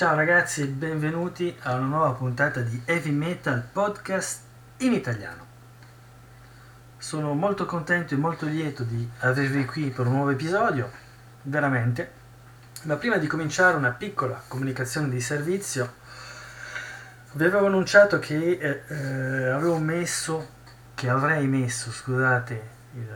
[0.00, 4.40] Ciao ragazzi, benvenuti a una nuova puntata di Heavy Metal Podcast
[4.78, 5.44] in italiano.
[6.96, 10.90] Sono molto contento e molto lieto di avervi qui per un nuovo episodio,
[11.42, 12.12] veramente.
[12.84, 15.92] Ma prima di cominciare una piccola comunicazione di servizio,
[17.32, 20.48] vi avevo annunciato che eh, eh, avevo messo,
[20.94, 23.08] che avrei messo, scusate, il,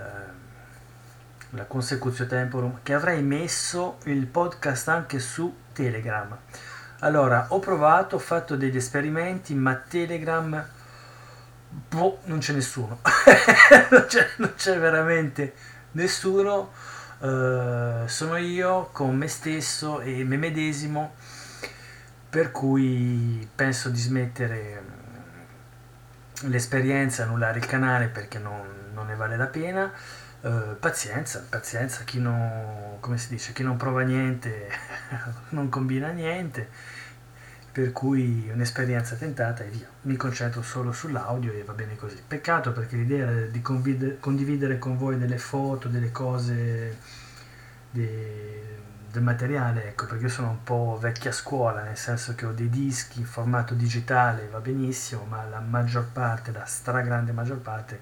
[1.48, 6.37] la consecutio temporum, che avrei messo il podcast anche su Telegram.
[7.04, 10.66] Allora, ho provato, ho fatto degli esperimenti, ma Telegram,
[11.90, 13.00] boh, non c'è nessuno.
[13.90, 15.52] non, c'è, non, c'è, veramente
[15.92, 16.72] nessuno.
[17.18, 21.12] Uh, sono io con me stesso e me medesimo,
[22.30, 24.82] per cui penso di smettere
[26.43, 28.61] l'esperienza, annullare il canale perché non,
[28.92, 29.92] non ne vale la pena.
[30.41, 34.69] Uh, pazienza, pazienza, chi non, come si dice, chi non prova niente
[35.51, 36.69] non combina niente
[37.75, 39.89] per cui un'esperienza tentata e via.
[40.03, 42.23] Mi concentro solo sull'audio e va bene così.
[42.25, 46.97] Peccato perché l'idea era di condividere con voi delle foto, delle cose,
[47.91, 48.77] de,
[49.15, 52.69] del materiale, ecco, perché io sono un po' vecchia scuola, nel senso che ho dei
[52.69, 58.01] dischi in formato digitale, va benissimo, ma la maggior parte, la stragrande maggior parte,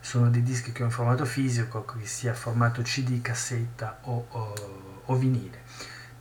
[0.00, 4.54] sono dei dischi che ho in formato fisico, che sia formato CD, cassetta o, o,
[5.06, 5.62] o vinile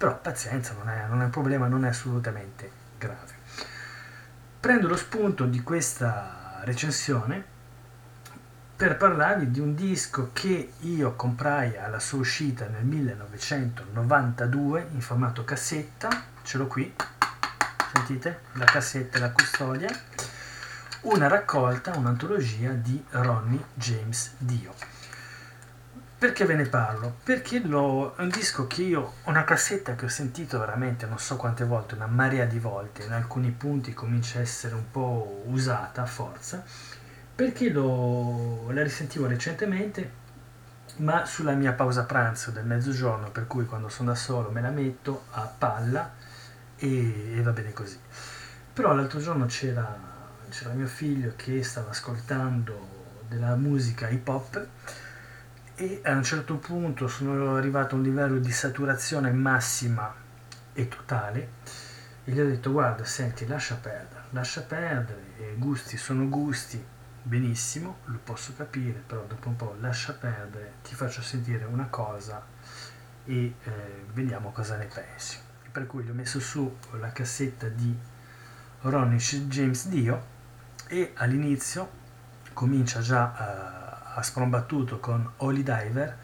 [0.03, 3.31] però pazienza, non è, non è un problema, non è assolutamente grave.
[4.59, 7.45] Prendo lo spunto di questa recensione
[8.83, 15.45] per parlarvi di un disco che io comprai alla sua uscita nel 1992 in formato
[15.45, 16.09] cassetta,
[16.43, 16.93] ce l'ho qui,
[17.93, 19.87] sentite, la cassetta e la custodia,
[21.03, 24.73] una raccolta, un'antologia di Ronnie James Dio.
[26.17, 27.19] Perché ve ne parlo?
[27.23, 31.37] Perché lo, è un disco che io, una cassetta che ho sentito veramente non so
[31.37, 36.01] quante volte, una marea di volte, in alcuni punti comincia a essere un po' usata
[36.01, 36.65] a forza,
[37.35, 40.21] perché lo, la risentivo recentemente,
[40.97, 44.69] ma sulla mia pausa pranzo del mezzogiorno, per cui quando sono da solo me la
[44.69, 46.13] metto a palla
[46.75, 47.97] e, e va bene così.
[48.73, 49.97] Però l'altro giorno c'era,
[50.49, 54.67] c'era mio figlio che stava ascoltando della musica hip hop
[55.75, 60.13] e a un certo punto sono arrivato a un livello di saturazione massima
[60.73, 61.49] e totale
[62.25, 66.83] e gli ho detto guarda senti lascia perdere lascia perdere gusti sono gusti
[67.23, 72.45] benissimo lo posso capire però dopo un po' lascia perdere ti faccio sentire una cosa
[73.25, 75.37] e eh, vediamo cosa ne pensi.
[75.71, 77.97] Per cui gli ho messo su la cassetta di
[78.81, 80.31] Ronnie James Dio
[80.87, 82.01] e all'inizio
[82.53, 86.17] comincia già a ha sprombattuto con Holy Diver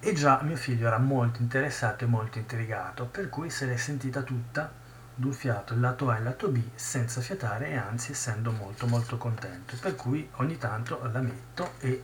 [0.00, 4.22] e già mio figlio era molto interessato e molto intrigato, per cui se l'è sentita
[4.22, 4.70] tutta
[5.14, 8.86] d'un fiato il lato A e il lato B senza fiatare e anzi essendo molto
[8.86, 12.02] molto contento, per cui ogni tanto la metto e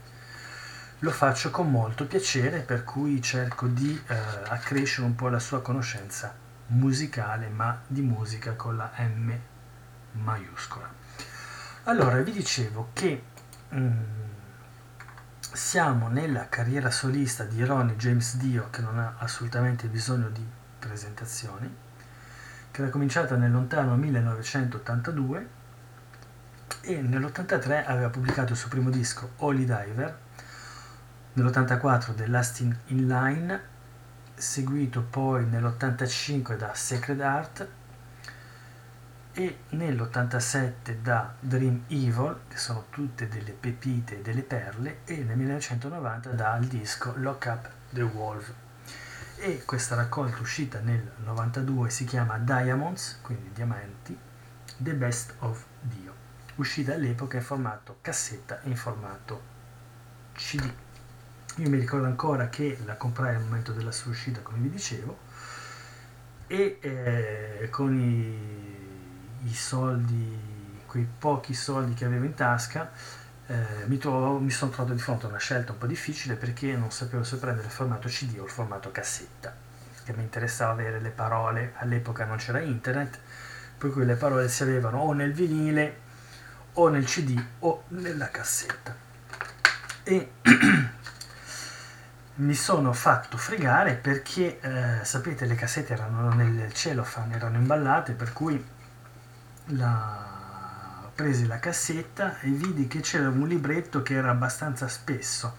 [0.99, 4.15] lo faccio con molto piacere, per cui cerco di eh,
[4.47, 6.33] accrescere un po' la sua conoscenza
[6.67, 9.33] musicale, ma di musica con la M
[10.11, 10.89] maiuscola.
[11.85, 13.23] Allora, vi dicevo che
[13.73, 14.01] mm,
[15.51, 20.45] siamo nella carriera solista di Ronnie James Dio che non ha assolutamente bisogno di
[20.77, 21.75] presentazioni,
[22.71, 25.59] che era cominciata nel lontano 1982
[26.81, 30.17] e nell'83 aveva pubblicato il suo primo disco Holy Diver,
[31.33, 33.61] nell'84 The Last in Line,
[34.33, 37.67] seguito poi nell'85 da Sacred Art
[39.33, 45.37] e nell'87 da Dream Evil, che sono tutte delle pepite e delle perle, e nel
[45.37, 48.53] 1990 dal disco Lock Up the Wolf.
[49.43, 54.15] E questa raccolta uscita nel 92 si chiama Diamonds, quindi diamanti,
[54.77, 56.13] The Best of Dio,
[56.57, 59.41] uscita all'epoca in formato cassetta e in formato
[60.33, 60.71] CD.
[61.55, 65.17] Io mi ricordo ancora che la comprai al momento della sua uscita, come vi dicevo,
[66.45, 68.61] e eh, con i
[69.43, 70.39] i soldi,
[70.85, 72.91] quei pochi soldi che avevo in tasca,
[73.51, 76.73] eh, mi, trovo, mi, sono trovato di fronte a una scelta un po' difficile perché
[76.77, 79.53] non sapevo se prendere il formato CD o il formato cassetta,
[80.05, 83.19] che mi interessava avere le parole, all'epoca non c'era internet,
[83.77, 85.99] per cui le parole si avevano o nel vinile
[86.73, 88.95] o nel CD o nella cassetta.
[90.03, 90.31] E
[92.35, 98.31] mi sono fatto fregare perché, eh, sapete, le cassette erano nel cellophane, erano imballate, per
[98.31, 98.65] cui
[99.65, 100.30] la
[101.21, 105.55] presi la cassetta e vidi che c'era un libretto che era abbastanza spesso.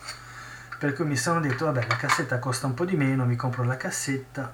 [0.77, 3.63] Per cui mi sono detto vabbè la cassetta costa un po' di meno mi compro
[3.63, 4.53] la cassetta.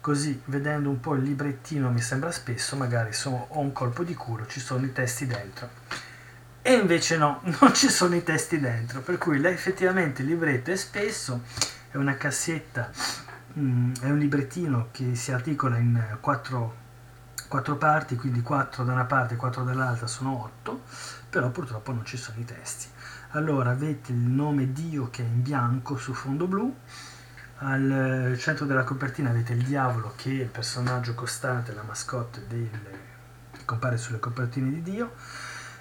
[0.00, 4.14] Così vedendo un po' il librettino mi sembra spesso, magari sono, ho un colpo di
[4.14, 5.68] culo, ci sono i testi dentro.
[6.62, 10.76] E invece no, non ci sono i testi dentro, per cui effettivamente il libretto è
[10.76, 11.42] spesso,
[11.92, 12.90] è una cassetta,
[13.56, 16.82] mm, è un librettino che si articola in quattro,
[17.54, 20.82] quattro parti, quindi quattro da una parte e quattro dall'altra sono otto,
[21.30, 22.88] però purtroppo non ci sono i testi.
[23.30, 26.74] Allora avete il nome Dio che è in bianco su fondo blu,
[27.58, 32.68] al centro della copertina avete il diavolo che è il personaggio costante, la mascotte del,
[33.52, 35.12] che compare sulle copertine di Dio,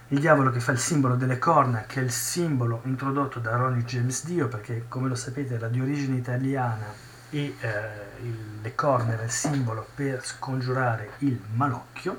[0.09, 3.83] il diavolo che fa il simbolo delle corna, che è il simbolo introdotto da Ronnie
[3.83, 7.79] James Dio, perché come lo sapete era di origine italiana e eh,
[8.21, 12.15] il, le corna era il simbolo per scongiurare il malocchio,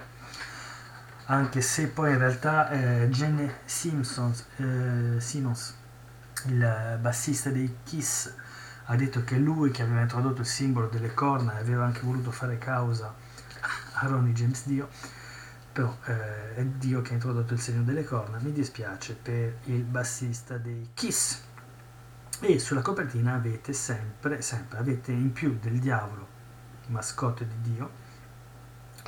[1.27, 5.75] anche se poi in realtà eh, Gene Simpsons, eh, Simmons,
[6.47, 8.33] il bassista dei Kiss,
[8.87, 12.33] ha detto che lui che aveva introdotto il simbolo delle corna e aveva anche voluto
[12.33, 13.15] fare causa
[13.95, 14.89] a Ronnie James Dio
[15.73, 19.83] però eh, è Dio che ha introdotto il segno delle corna, mi dispiace per il
[19.83, 21.41] bassista dei Kiss.
[22.41, 26.29] E sulla copertina avete sempre, sempre, avete in più del diavolo,
[26.89, 27.91] mascotte di Dio,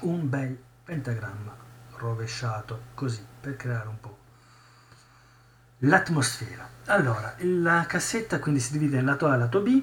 [0.03, 1.55] un bel pentagramma
[1.97, 4.19] rovesciato così per creare un po'
[5.79, 6.69] l'atmosfera.
[6.87, 9.83] Allora, la cassetta quindi si divide in lato A e lato B,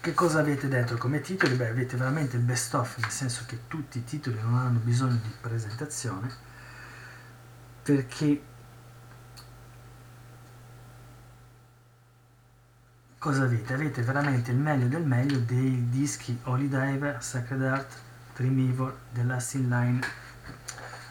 [0.00, 1.54] che cosa avete dentro come titoli?
[1.54, 5.18] Beh, avete veramente il best of, nel senso che tutti i titoli non hanno bisogno
[5.22, 6.28] di presentazione,
[7.82, 8.42] perché
[13.22, 13.72] cosa avete?
[13.72, 17.96] Avete veramente il meglio del meglio dei dischi Holy Diver, Sacred Art,
[18.38, 20.00] Evil, The Last in Line,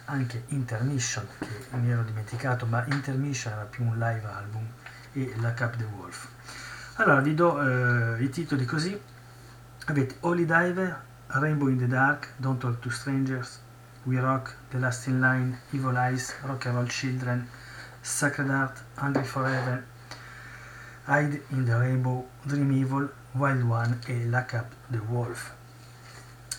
[0.06, 4.68] anche Intermission, che mi ero dimenticato, ma Intermission era più un live album,
[5.14, 6.28] e La Cap the Wolf.
[6.96, 9.00] Allora vi do eh, i titoli così.
[9.86, 13.62] Avete Holy Diver, Rainbow in the Dark, Don't Talk to Strangers,
[14.04, 17.48] We Rock, The Last in Line, Evil Eyes, Rock and Roll Children,
[18.02, 19.86] Sacred Heart, Hungry Forever,
[21.08, 25.52] Hide in the Rainbow, Dream Evil, Wild One e Lock Up the Wolf.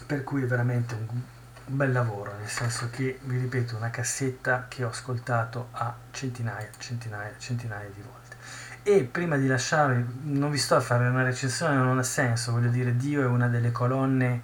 [0.05, 1.21] Per cui è veramente un,
[1.67, 7.33] bel lavoro, nel senso che, vi ripeto, una cassetta che ho ascoltato a centinaia, centinaia,
[7.39, 8.37] centinaia di volte.
[8.83, 12.71] E prima di lasciare, non vi sto a fare una recensione, non ha senso, voglio
[12.71, 14.43] dire, Dio è una delle colonne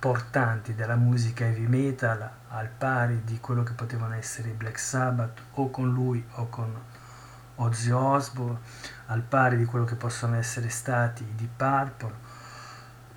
[0.00, 5.40] portanti della musica heavy metal, al pari di quello che potevano essere i Black Sabbath,
[5.52, 6.74] o con lui o con
[7.62, 8.58] Ozzy Osbourne,
[9.06, 12.14] al pari di quello che possono essere stati i Deep Purple,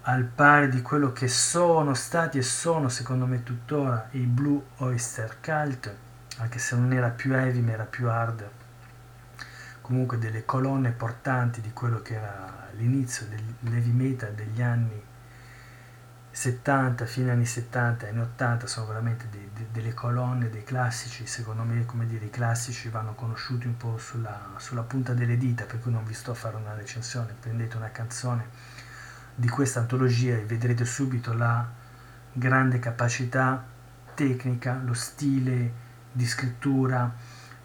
[0.03, 5.37] al pari di quello che sono stati e sono, secondo me tuttora, i Blue Oyster
[5.41, 5.95] Cult,
[6.37, 8.49] anche se non era più heavy ma era più hard.
[9.81, 15.11] Comunque delle colonne portanti di quello che era l'inizio del heavy metal degli anni
[16.35, 21.61] 70, fine anni 70, anni 80 sono veramente de, de, delle colonne, dei classici, secondo
[21.61, 25.79] me come dire i classici vanno conosciuti un po' sulla, sulla punta delle dita, per
[25.79, 28.49] cui non vi sto a fare una recensione, prendete una canzone
[29.35, 31.69] di questa antologia e vedrete subito la
[32.33, 33.63] grande capacità
[34.15, 35.71] tecnica, lo stile
[36.11, 37.13] di scrittura,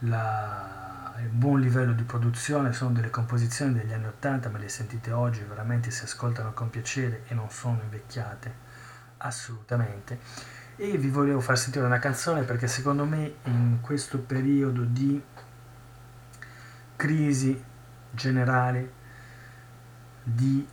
[0.00, 0.77] la,
[1.26, 5.90] buon livello di produzione, sono delle composizioni degli anni 80, me le sentite oggi, veramente
[5.90, 8.54] si ascoltano con piacere e non sono invecchiate,
[9.18, 10.18] assolutamente.
[10.76, 15.20] E vi volevo far sentire una canzone perché secondo me in questo periodo di
[16.94, 17.64] crisi
[18.10, 18.92] generale,
[20.22, 20.66] di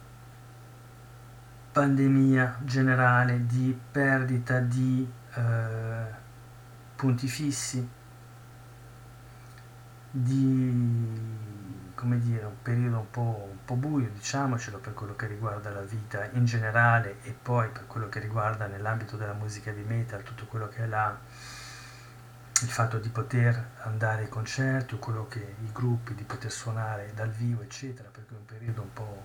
[1.72, 6.06] pandemia generale, di perdita di eh,
[6.96, 7.88] punti fissi,
[10.18, 11.34] di
[11.96, 15.82] come dire, un periodo un po', un po', buio, diciamocelo, per quello che riguarda la
[15.82, 20.46] vita in generale e poi per quello che riguarda nell'ambito della musica di metal, tutto
[20.46, 21.18] quello che è la,
[22.62, 27.30] il fatto di poter andare ai concerti, quello che i gruppi, di poter suonare dal
[27.30, 29.24] vivo, eccetera, perché è un periodo un po',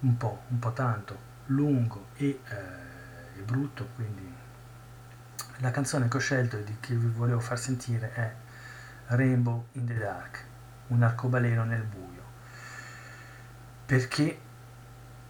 [0.00, 4.38] un po', un po tanto lungo e, eh, e brutto, quindi
[5.58, 8.34] la canzone che ho scelto e che vi volevo far sentire è
[9.10, 10.44] Rainbow in the Dark,
[10.88, 12.22] un arcobaleno nel buio.
[13.86, 14.40] Perché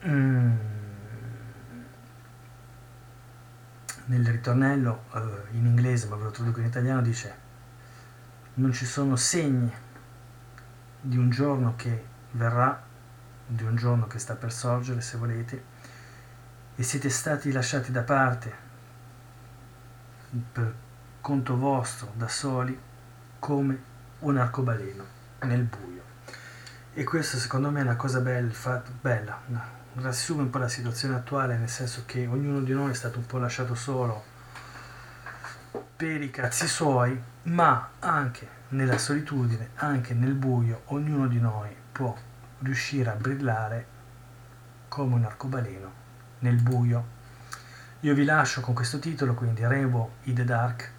[0.06, 0.56] mm,
[4.06, 7.48] nel ritornello uh, in inglese, ma ve lo traduco in italiano, dice
[8.54, 9.72] non ci sono segni
[11.00, 12.82] di un giorno che verrà,
[13.46, 15.64] di un giorno che sta per sorgere, se volete,
[16.74, 18.68] e siete stati lasciati da parte
[20.52, 20.74] per
[21.20, 22.78] conto vostro, da soli,
[23.40, 23.82] come
[24.20, 25.04] un arcobaleno
[25.40, 26.02] nel buio.
[26.94, 29.62] E questo secondo me è una cosa bella, bella no,
[29.94, 33.26] riassume un po' la situazione attuale, nel senso che ognuno di noi è stato un
[33.26, 34.24] po' lasciato solo
[35.96, 42.16] per i cazzi suoi, ma anche nella solitudine, anche nel buio, ognuno di noi può
[42.60, 43.86] riuscire a brillare
[44.88, 45.92] come un arcobaleno
[46.40, 47.18] nel buio.
[48.00, 50.92] Io vi lascio con questo titolo, quindi Rebo in the Dark.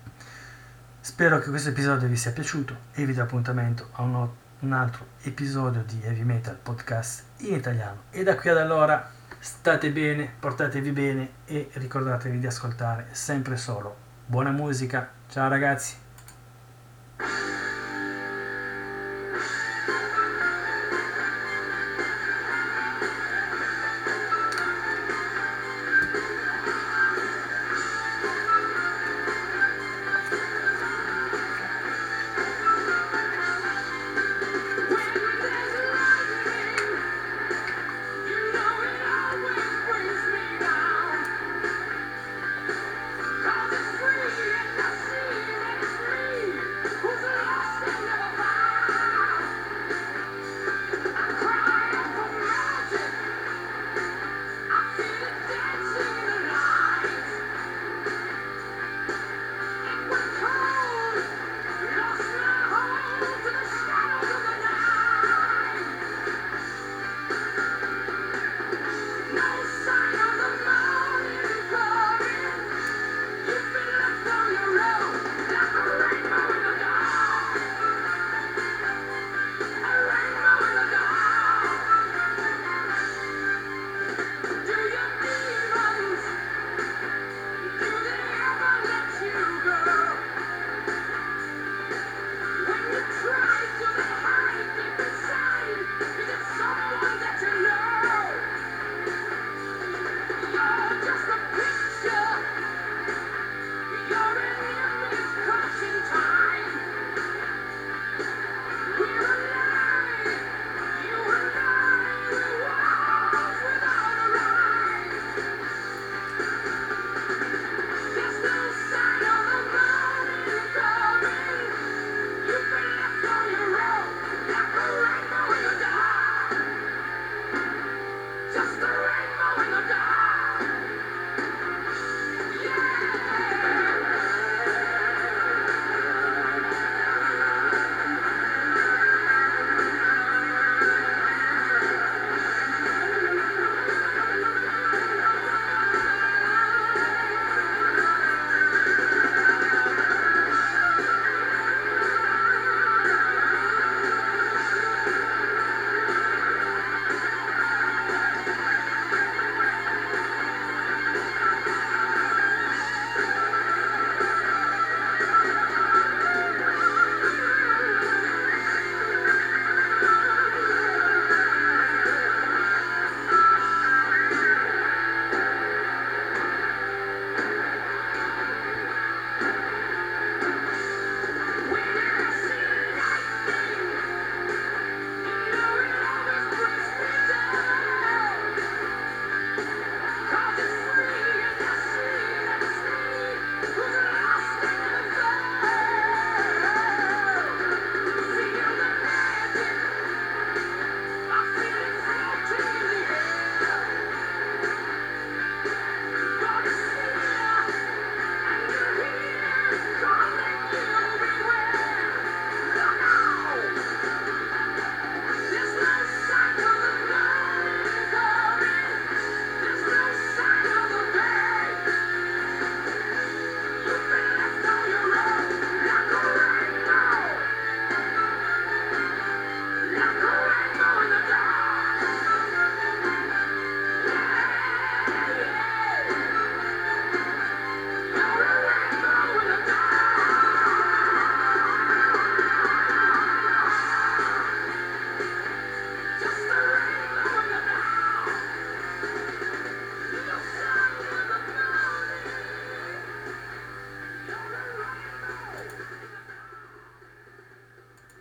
[1.04, 4.30] Spero che questo episodio vi sia piaciuto e vi do appuntamento a un,
[4.60, 8.04] un altro episodio di Heavy Metal Podcast in italiano.
[8.12, 13.96] E da qui ad allora state bene, portatevi bene e ricordatevi di ascoltare sempre solo
[14.28, 15.10] buona musica.
[15.28, 16.11] Ciao ragazzi!